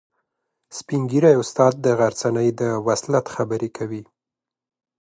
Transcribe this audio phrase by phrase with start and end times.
[0.77, 4.03] سپین ږیری استاد د غرڅنۍ د وصلت خبره کوي.